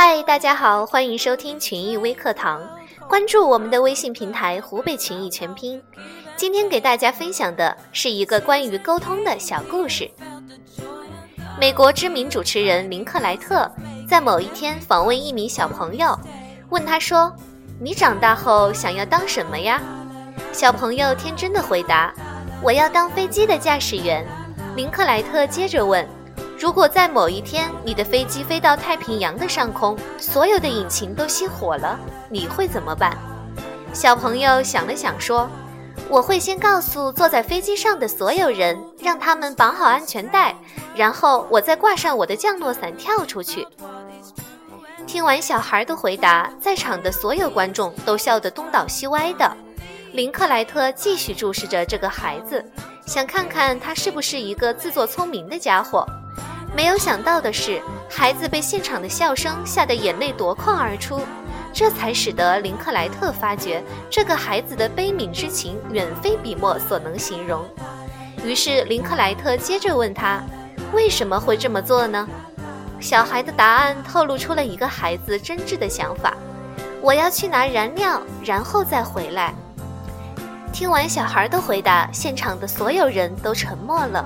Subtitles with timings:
[0.00, 2.62] 嗨，大家好，欢迎收听群益微课堂，
[3.08, 5.82] 关注我们的微信平台“湖北群益全拼”。
[6.38, 10.08] 今天给大家分享的是一个关于沟通的小故事。
[11.58, 13.68] 美国知名主持人林克莱特
[14.08, 16.16] 在某一天访问一名小朋友，
[16.68, 17.34] 问他说
[17.82, 19.82] ：“你长大后想要当什么呀？”
[20.54, 22.14] 小朋友天真的回答
[22.62, 24.24] ：“我要当飞机的驾驶员。”
[24.76, 26.08] 林克莱特接着问。
[26.58, 31.96] 如果在某一天你的飞机飞到太平洋的上空，所有的引擎都熄火了，
[32.28, 33.16] 你会怎么办？
[33.92, 35.48] 小朋友想了想说
[36.10, 40.52] ：“我会先告诉坐在飞机上的所有人，让他们绑好安全带，
[40.96, 43.64] 然后我再挂上我的降落伞跳出去。”
[45.06, 49.56] 听完小孩的回答，在场的所有观众都笑得东倒西歪的。
[50.12, 52.64] 林克莱特继续注视着这个孩子，
[53.06, 56.04] 想看看他是不是一个自作聪明的家伙。
[56.74, 61.20] 没有想到的是，孩子被现场的笑声吓得眼泪夺眶而出，
[61.72, 67.64] 这才使得林克莱特发觉这个孩子的悲悯之情远非笔墨所能形容。
[68.44, 70.40] 于是林克莱特接着问他
[70.94, 72.28] ：“为什么会这么做呢？”
[73.00, 76.36] 小孩的答案透露出了一个孩子真挚的想法
[77.02, 79.52] ：“我要去拿燃料，然后再回来。”
[80.72, 84.24] 听完小孩的回答，现场的所有人都沉默了。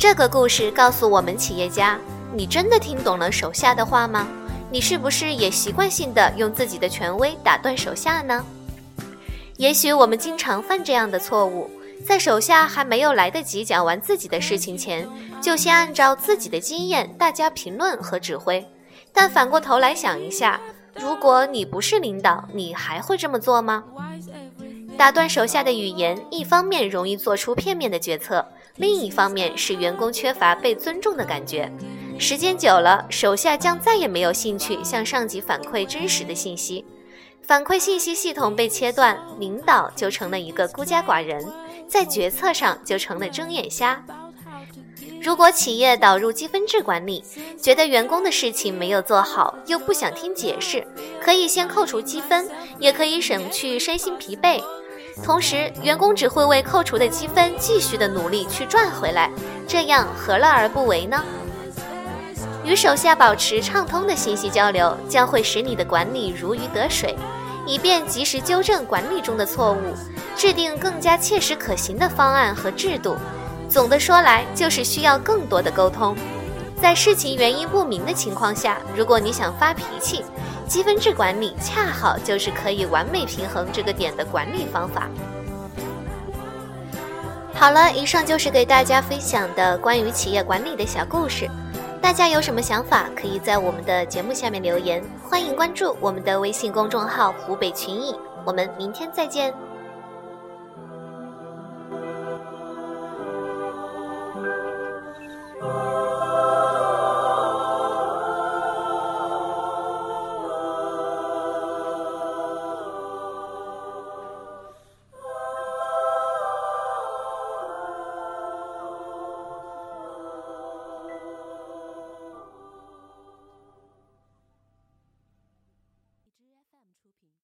[0.00, 1.98] 这个故事告诉我们企业家：
[2.32, 4.26] 你真的听懂了手下的话吗？
[4.70, 8.42] 你是不是也习惯性的用自己的权威打断手下呢？
[9.58, 11.70] 也许我们经常犯这样的错误，
[12.06, 15.06] 在手下还没有来得及讲完自己的事情前，
[15.38, 18.66] 就先按照自己的经验大家评论和指挥。
[19.12, 20.58] 但反过头来想一下，
[20.94, 23.84] 如果你不是领导，你还会这么做吗？
[24.96, 28.42] 打断手下的语言，一方面容易做出片面的决策。
[28.80, 31.70] 另一方面是员工缺乏被尊重的感觉，
[32.18, 36.82] 时间久了，手下将再也没有兴趣向上级反馈真实的信息，
[37.42, 41.46] 反馈信息系统被切断，领导就成了一个孤家寡人，
[41.86, 44.02] 在决策上就成了睁眼瞎。
[45.20, 47.22] 如果企业导入积分制管理，
[47.60, 50.86] 觉得员工的事情没有做好，又不想听解释，
[51.22, 52.48] 可以先扣除积分，
[52.78, 54.62] 也可以省去身心疲惫。
[55.22, 59.30] 同时，员工只会为扣除的积分继续的努力去赚回来，
[59.66, 61.22] 这样何乐而不为呢？
[62.64, 67.16] 与手下保持畅通的信息交流，将会使你的管理如鱼得水，
[67.66, 69.94] 以便及时纠正管理中的错误，
[70.36, 73.16] 制定更加切实可行的方案和制度。
[73.68, 76.16] 总的说来，就是需要更多的沟通。
[76.80, 80.24] 在事情原因不明的情况下，如果你想发脾气，
[80.66, 85.08] 积分制管理恰好就是可以完美平衡这个点的管理方法。
[87.52, 91.48] 好了，以上就是给大家分享的关于企业管理的小故事。
[92.00, 95.04] 大家有什么想法，可以在我们的节目下面留言。
[95.28, 98.16] 欢迎关注我们的微信公众号“湖北群艺”，
[98.46, 99.52] 我们明天再见。